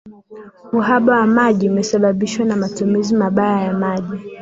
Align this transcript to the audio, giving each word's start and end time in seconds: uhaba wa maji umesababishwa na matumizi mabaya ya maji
uhaba 0.73 1.13
wa 1.19 1.27
maji 1.27 1.69
umesababishwa 1.69 2.45
na 2.45 2.55
matumizi 2.55 3.15
mabaya 3.15 3.61
ya 3.65 3.73
maji 3.73 4.19